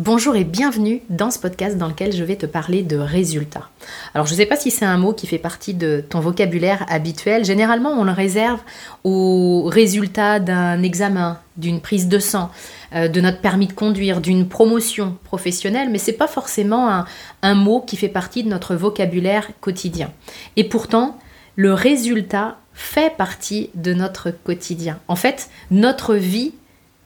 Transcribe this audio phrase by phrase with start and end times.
[0.00, 3.68] Bonjour et bienvenue dans ce podcast dans lequel je vais te parler de résultats.
[4.14, 6.86] Alors je ne sais pas si c'est un mot qui fait partie de ton vocabulaire
[6.88, 7.44] habituel.
[7.44, 8.60] Généralement on le réserve
[9.02, 12.52] aux résultats d'un examen, d'une prise de sang,
[12.94, 17.04] euh, de notre permis de conduire, d'une promotion professionnelle, mais ce n'est pas forcément un,
[17.42, 20.12] un mot qui fait partie de notre vocabulaire quotidien.
[20.54, 21.18] Et pourtant,
[21.56, 25.00] le résultat fait partie de notre quotidien.
[25.08, 26.54] En fait, notre vie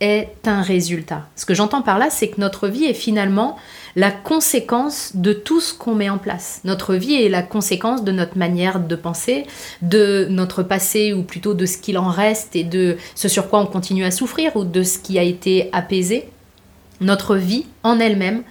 [0.03, 1.29] est un résultat.
[1.37, 3.57] Ce que j'entends par là, c'est que notre vie est finalement
[3.95, 6.61] la conséquence de tout ce qu'on met en place.
[6.65, 9.47] Notre vie est la conséquence de notre manière de penser,
[9.81, 13.61] de notre passé ou plutôt de ce qu'il en reste et de ce sur quoi
[13.61, 16.29] on continue à souffrir ou de ce qui a été apaisé.
[17.01, 18.43] Notre vie en elle-même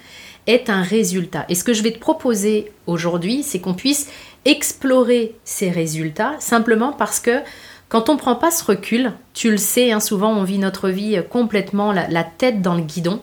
[0.48, 1.46] est un résultat.
[1.50, 4.10] Et ce que je vais te proposer aujourd'hui, c'est qu'on puisse
[4.46, 7.42] explorer ces résultats simplement parce que
[7.92, 10.88] quand on ne prend pas ce recul, tu le sais, hein, souvent on vit notre
[10.88, 13.22] vie complètement la, tête dans le guidon.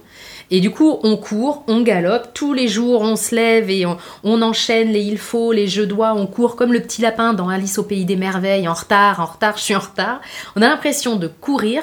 [0.50, 4.42] Et du coup, on court, on galope, tous les jours on se lève et on,
[4.42, 7.78] enchaîne les il faut, les je dois, on court comme le petit lapin dans Alice
[7.78, 10.20] au pays des merveilles, en retard, en retard, je suis en retard.
[10.54, 11.82] On a l'impression de courir,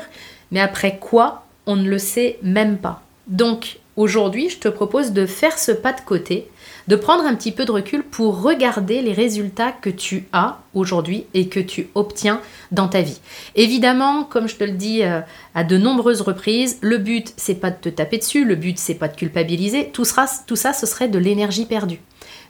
[0.52, 3.02] mais après quoi, on ne le sait même pas.
[3.25, 6.49] Donc aujourd'hui, je te propose de faire ce pas de côté
[6.88, 11.25] de prendre un petit peu de recul pour regarder les résultats que tu as aujourd'hui
[11.33, 13.19] et que tu obtiens dans ta vie.
[13.55, 15.21] Évidemment, comme je te le dis euh,
[15.55, 18.95] à de nombreuses reprises, le but c'est pas de te taper dessus, le but c'est
[18.95, 22.01] pas de culpabiliser, tout, ça ce serait de l'énergie perdue.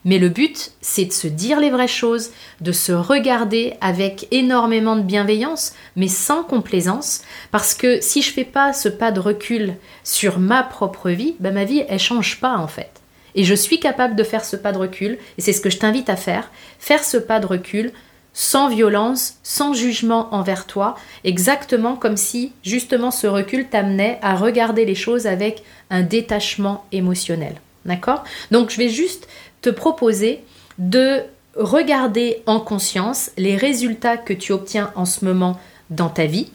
[0.05, 2.29] Mais le but, c'est de se dire les vraies choses,
[2.61, 8.45] de se regarder avec énormément de bienveillance, mais sans complaisance, parce que si je fais
[8.45, 12.55] pas ce pas de recul sur ma propre vie, ben ma vie, elle change pas
[12.55, 12.91] en fait.
[13.33, 15.79] Et je suis capable de faire ce pas de recul, et c'est ce que je
[15.79, 17.91] t'invite à faire, faire ce pas de recul
[18.37, 24.85] sans violence, sans jugement envers toi, exactement comme si justement ce recul t'amenait à regarder
[24.85, 27.55] les choses avec un détachement émotionnel.
[27.85, 28.23] D'accord?
[28.51, 29.27] Donc je vais juste
[29.69, 30.43] proposer
[30.77, 31.21] de
[31.55, 35.59] regarder en conscience les résultats que tu obtiens en ce moment
[35.89, 36.49] dans ta vie,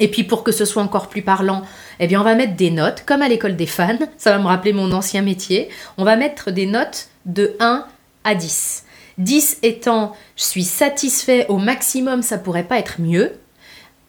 [0.00, 1.62] et puis pour que ce soit encore plus parlant,
[1.98, 4.46] eh bien on va mettre des notes, comme à l'école des fans, ça va me
[4.46, 7.84] rappeler mon ancien métier, on va mettre des notes de 1
[8.24, 8.84] à 10.
[9.18, 13.32] 10 étant je suis satisfait au maximum, ça pourrait pas être mieux.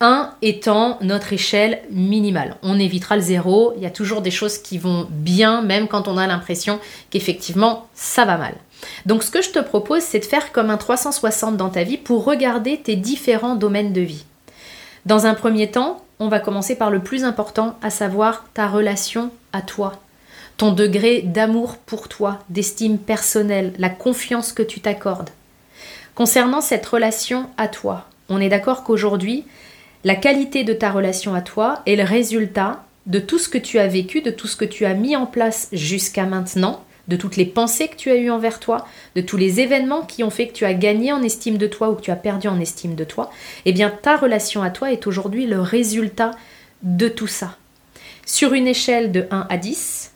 [0.01, 2.55] 1 étant notre échelle minimale.
[2.63, 6.07] On évitera le zéro, il y a toujours des choses qui vont bien, même quand
[6.07, 6.79] on a l'impression
[7.09, 8.55] qu'effectivement ça va mal.
[9.05, 11.97] Donc ce que je te propose, c'est de faire comme un 360 dans ta vie
[11.97, 14.25] pour regarder tes différents domaines de vie.
[15.05, 19.31] Dans un premier temps, on va commencer par le plus important, à savoir ta relation
[19.53, 19.93] à toi,
[20.57, 25.29] ton degré d'amour pour toi, d'estime personnelle, la confiance que tu t'accordes.
[26.15, 29.45] Concernant cette relation à toi, on est d'accord qu'aujourd'hui,
[30.03, 33.79] la qualité de ta relation à toi est le résultat de tout ce que tu
[33.79, 37.35] as vécu, de tout ce que tu as mis en place jusqu'à maintenant, de toutes
[37.35, 40.47] les pensées que tu as eues envers toi, de tous les événements qui ont fait
[40.47, 42.95] que tu as gagné en estime de toi ou que tu as perdu en estime
[42.95, 43.31] de toi,
[43.65, 46.31] eh bien ta relation à toi est aujourd'hui le résultat
[46.83, 47.57] de tout ça.
[48.25, 50.11] Sur une échelle de 1 à 10,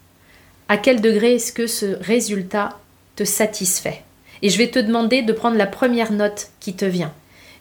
[0.70, 2.78] à quel degré est-ce que ce résultat
[3.16, 4.04] te satisfait?
[4.44, 7.12] Et je vais te demander de prendre la première note qui te vient.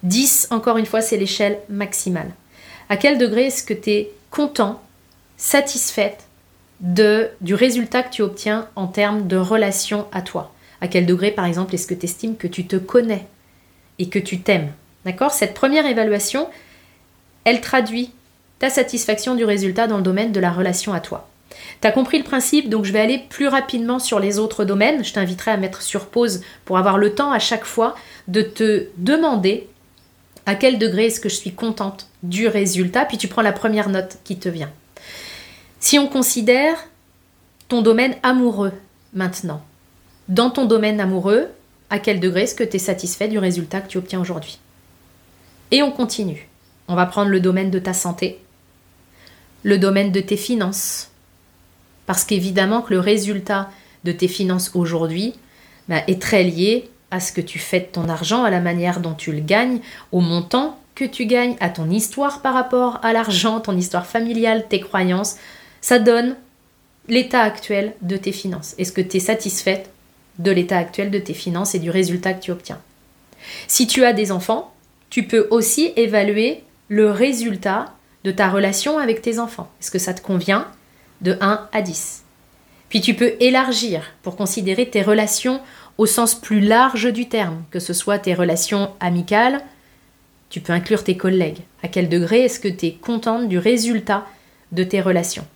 [0.02, 2.30] 10, encore une fois, c'est l'échelle maximale.
[2.88, 4.82] À quel degré est-ce que tu es content,
[5.36, 6.24] satisfaite
[6.80, 10.52] de, du résultat que tu obtiens en termes de relation à toi?
[10.80, 13.26] À quel degré, par exemple, est-ce que tu estimes que tu te connais
[13.98, 14.72] et que tu t'aimes?
[15.04, 15.32] D'accord?
[15.32, 16.48] Cette première évaluation,
[17.44, 18.10] elle traduit
[18.58, 21.28] ta satisfaction du résultat dans le domaine de la relation à toi.
[21.80, 25.04] Tu as compris le principe, donc je vais aller plus rapidement sur les autres domaines.
[25.04, 27.94] Je t'inviterai à mettre sur pause pour avoir le temps à chaque fois
[28.28, 29.68] de te demander
[30.46, 33.88] à quel degré est-ce que je suis contente du résultat, puis tu prends la première
[33.88, 34.70] note qui te vient.
[35.80, 36.76] Si on considère
[37.68, 38.72] ton domaine amoureux
[39.14, 39.62] maintenant,
[40.28, 41.48] dans ton domaine amoureux,
[41.90, 44.58] à quel degré est-ce que tu es satisfait du résultat que tu obtiens aujourd'hui?
[45.70, 46.48] Et on continue.
[46.88, 48.40] On va prendre le domaine de ta santé,
[49.62, 51.10] le domaine de tes finances,
[52.06, 53.70] parce qu'évidemment que le résultat
[54.04, 55.34] de tes finances aujourd'hui
[55.88, 58.98] bah, est très lié à ce que tu fais de ton argent, à la manière
[58.98, 59.80] dont tu le gagnes,
[60.10, 64.66] au montant que tu gagnes, à ton histoire par rapport à l'argent, ton histoire familiale,
[64.68, 65.36] tes croyances,
[65.80, 66.36] ça donne
[67.08, 68.74] l'état actuel de tes finances.
[68.78, 69.90] Est-ce que tu es satisfaite
[70.38, 72.80] de l'état actuel de tes finances et du résultat que tu obtiens?
[73.68, 74.72] Si tu as des enfants,
[75.10, 77.92] tu peux aussi évaluer le résultat
[78.24, 79.70] de ta relation avec tes enfants.
[79.80, 80.68] Est-ce que ça te convient
[81.20, 82.22] de 1 à 10
[82.88, 85.60] Puis tu peux élargir pour considérer tes relations
[85.98, 89.62] au sens plus large du terme, que ce soit tes relations amicales,
[90.50, 91.60] tu peux inclure tes collègues.
[91.82, 94.26] À quel degré est-ce que tu es contente du résultat
[94.72, 95.46] de tes relations?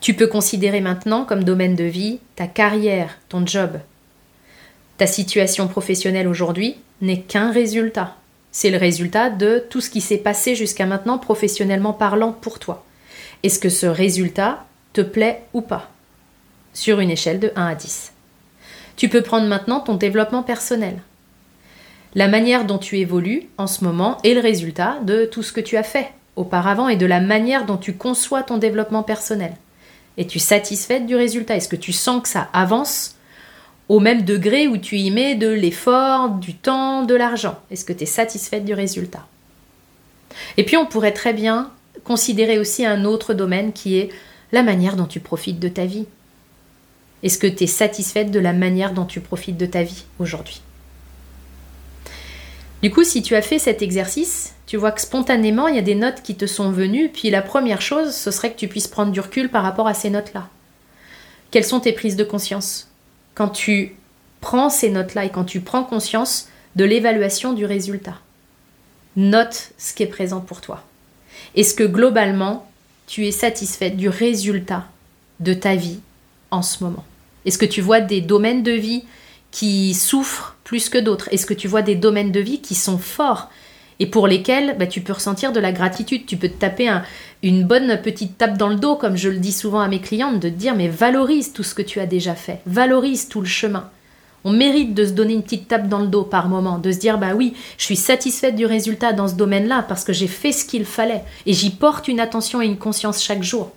[0.00, 3.78] Tu peux considérer maintenant comme domaine de vie ta carrière, ton job.
[4.98, 8.16] Ta situation professionnelle aujourd'hui n'est qu'un résultat.
[8.52, 12.84] C'est le résultat de tout ce qui s'est passé jusqu'à maintenant professionnellement parlant pour toi.
[13.42, 15.90] Est-ce que ce résultat te plaît ou pas?
[16.72, 18.12] Sur une échelle de 1 à 10.
[18.96, 21.00] Tu peux prendre maintenant ton développement personnel.
[22.14, 25.60] La manière dont tu évolues en ce moment est le résultat de tout ce que
[25.60, 29.52] tu as fait auparavant et de la manière dont tu conçois ton développement personnel.
[30.16, 31.56] Es-tu satisfaite du résultat?
[31.56, 33.16] Est-ce que tu sens que ça avance
[33.88, 37.58] au même degré où tu y mets de l'effort, du temps, de l'argent?
[37.70, 39.26] Est-ce que tu es satisfaite du résultat?
[40.56, 41.70] Et puis on pourrait très bien
[42.04, 44.10] considérer aussi un autre domaine qui est
[44.52, 46.06] la manière dont tu profites de ta vie.
[47.22, 50.62] Est-ce que tu es satisfaite de la manière dont tu profites de ta vie aujourd'hui?
[52.82, 55.82] Du coup, si tu as fait cet exercice, tu vois que spontanément, il y a
[55.82, 58.88] des notes qui te sont venues, puis la première chose, ce serait que tu puisses
[58.88, 60.48] prendre du recul par rapport à ces notes-là.
[61.50, 62.90] Quelles sont tes prises de conscience?
[63.34, 63.96] Quand tu
[64.40, 68.20] prends ces notes-là et quand tu prends conscience de l'évaluation du résultat.
[69.16, 70.84] Note ce qui est présent pour toi.
[71.54, 72.70] Est-ce que globalement,
[73.06, 74.84] tu es satisfaite du résultat
[75.40, 76.00] de ta vie
[76.80, 77.04] moment
[77.44, 79.04] Est-ce que tu vois des domaines de vie
[79.50, 81.28] qui souffrent plus que d'autres?
[81.32, 83.50] Est-ce que tu vois des domaines de vie qui sont forts
[83.98, 86.26] et pour lesquels bah, tu peux ressentir de la gratitude?
[86.26, 86.90] Tu peux te taper
[87.42, 90.40] une bonne petite tape dans le dos, comme je le dis souvent à mes clientes,
[90.40, 93.46] de te dire mais valorise tout ce que tu as déjà fait, valorise tout le
[93.46, 93.90] chemin.
[94.44, 96.98] On mérite de se donner une petite tape dans le dos par moment, de se
[96.98, 100.52] dire bah oui, je suis satisfaite du résultat dans ce domaine-là parce que j'ai fait
[100.52, 103.72] ce qu'il fallait et j'y porte une attention et une conscience chaque jour.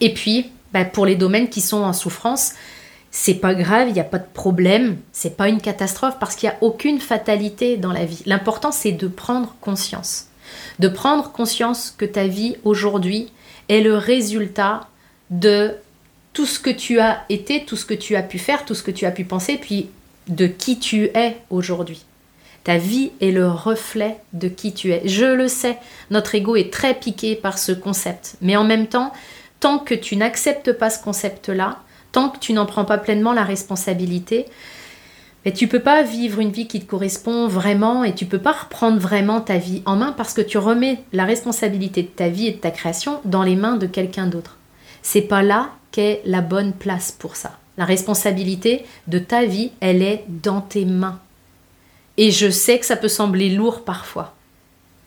[0.00, 2.52] Et puis, bah, pour les domaines qui sont en souffrance,
[3.10, 6.48] c'est pas grave, il n'y a pas de problème, c'est pas une catastrophe parce qu'il
[6.48, 8.22] n'y a aucune fatalité dans la vie.
[8.26, 10.26] L'important c'est de prendre conscience.
[10.78, 13.32] De prendre conscience que ta vie aujourd'hui
[13.68, 14.88] est le résultat
[15.30, 15.74] de
[16.32, 18.82] tout ce que tu as été, tout ce que tu as pu faire, tout ce
[18.82, 19.88] que tu as pu penser, puis
[20.28, 22.04] de qui tu es aujourd'hui.
[22.62, 25.02] Ta vie est le reflet de qui tu es.
[25.06, 25.78] Je le sais,
[26.10, 28.36] notre ego est très piqué par ce concept.
[28.42, 29.12] Mais en même temps,
[29.60, 31.78] tant que tu n'acceptes pas ce concept-là,
[32.12, 34.46] tant que tu n'en prends pas pleinement la responsabilité,
[35.44, 38.52] mais tu peux pas vivre une vie qui te correspond vraiment et tu peux pas
[38.52, 42.48] reprendre vraiment ta vie en main parce que tu remets la responsabilité de ta vie
[42.48, 44.58] et de ta création dans les mains de quelqu'un d'autre.
[45.02, 47.58] C'est pas là qu'est la bonne place pour ça.
[47.78, 51.20] La responsabilité de ta vie, elle est dans tes mains.
[52.18, 54.34] Et je sais que ça peut sembler lourd parfois.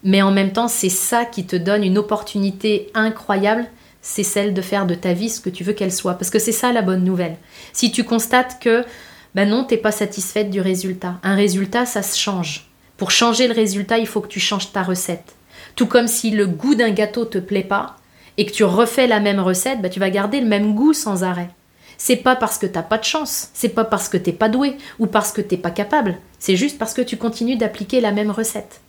[0.03, 3.67] Mais en même temps, c'est ça qui te donne une opportunité incroyable,
[4.03, 6.13] c'est celle de faire de ta vie ce que tu veux qu'elle soit.
[6.13, 7.37] Parce que c'est ça la bonne nouvelle.
[7.71, 8.85] Si tu constates que,
[9.33, 11.15] ben non, t'es pas satisfaite du résultat.
[11.23, 12.69] Un résultat, ça se change.
[12.97, 15.33] Pour changer le résultat, il faut que tu changes ta recette.
[15.75, 17.95] Tout comme si le goût d'un gâteau te plaît pas,
[18.37, 21.23] et que tu refais la même recette, bah, tu vas garder le même goût sans
[21.23, 21.49] arrêt.
[21.97, 24.77] C'est pas parce que t'as pas de chance, c'est pas parce que t'es pas doué
[24.99, 28.31] ou parce que t'es pas capable, c'est juste parce que tu continues d'appliquer la même
[28.31, 28.81] recette.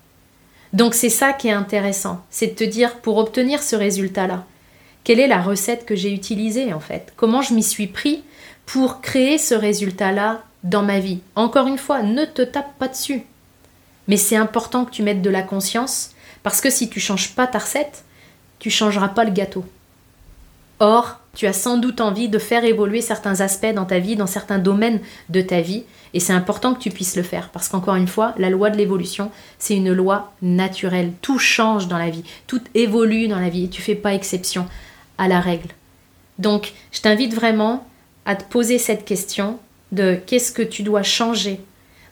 [0.72, 4.44] Donc c'est ça qui est intéressant, c'est de te dire pour obtenir ce résultat-là,
[5.04, 7.12] quelle est la recette que j'ai utilisée en fait?
[7.16, 8.22] Comment je m'y suis pris
[8.66, 11.20] pour créer ce résultat-là dans ma vie?
[11.36, 13.22] Encore une fois, ne te tape pas dessus.
[14.08, 16.10] Mais c'est important que tu mettes de la conscience
[16.42, 18.04] parce que si tu changes pas ta recette,
[18.58, 19.64] tu changeras pas le gâteau.
[20.80, 24.26] Or, tu as sans doute envie de faire évoluer certains aspects dans ta vie, dans
[24.26, 27.96] certains domaines de ta vie, et c'est important que tu puisses le faire, parce qu'encore
[27.96, 31.12] une fois, la loi de l'évolution, c'est une loi naturelle.
[31.22, 34.68] Tout change dans la vie, tout évolue dans la vie, et tu fais pas exception
[35.18, 35.70] à la règle.
[36.38, 37.86] Donc, je t'invite vraiment
[38.26, 39.58] à te poser cette question
[39.92, 41.60] de qu'est-ce que tu dois changer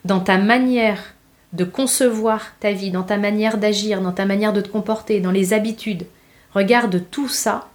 [0.04, 1.14] dans ta manière
[1.52, 5.30] de concevoir ta vie, dans ta manière d'agir, dans ta manière de te comporter, dans
[5.30, 6.04] les habitudes,
[6.54, 7.68] Regarde tout ça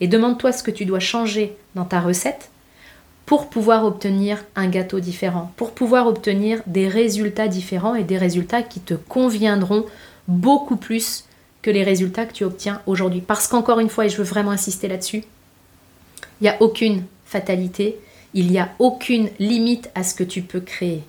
[0.00, 2.50] et demande-toi ce que tu dois changer dans ta recette
[3.26, 8.62] pour pouvoir obtenir un gâteau différent, pour pouvoir obtenir des résultats différents et des résultats
[8.62, 9.84] qui te conviendront
[10.28, 11.24] beaucoup plus
[11.62, 13.20] que les résultats que tu obtiens aujourd'hui.
[13.20, 15.24] Parce qu'encore une fois, et je veux vraiment insister là-dessus,
[16.40, 17.98] il n'y a aucune fatalité,
[18.34, 21.02] il n'y a aucune limite à ce que tu peux créer.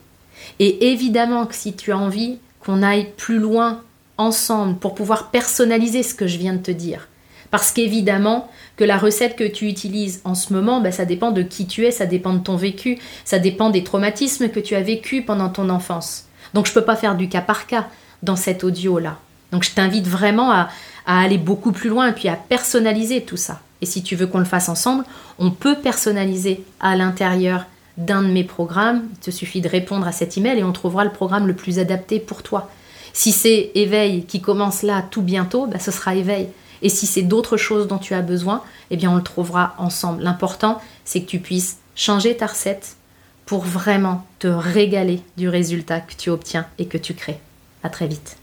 [0.60, 3.82] Et évidemment que si tu as envie qu'on aille plus loin
[4.18, 7.08] ensemble pour pouvoir personnaliser ce que je viens de te dire,
[7.50, 11.44] parce qu'évidemment, que la recette que tu utilises en ce moment, ben, ça dépend de
[11.44, 14.82] qui tu es, ça dépend de ton vécu, ça dépend des traumatismes que tu as
[14.82, 16.26] vécu pendant ton enfance.
[16.56, 17.88] Donc je ne peux pas faire du cas par cas
[18.24, 19.20] dans cet audio-là.
[19.54, 20.70] Donc je t'invite vraiment à,
[21.06, 23.62] aller beaucoup plus loin et puis à personnaliser tout ça.
[23.82, 25.06] Et si tu veux qu'on le fasse ensemble,
[25.38, 27.66] on peut personnaliser à l'intérieur
[27.98, 29.04] d'un de mes programmes.
[29.12, 31.78] Il te suffit de répondre à cet email et on trouvera le programme le plus
[31.78, 32.72] adapté pour toi.
[33.14, 36.48] Si c'est éveil qui commence là tout bientôt, ben ce sera éveil.
[36.82, 40.24] Et si c'est d'autres choses dont tu as besoin, eh bien on le trouvera ensemble.
[40.24, 42.96] L'important, c'est que tu puisses changer ta recette
[43.46, 47.40] pour vraiment te régaler du résultat que tu obtiens et que tu crées.
[47.84, 48.38] À très vite.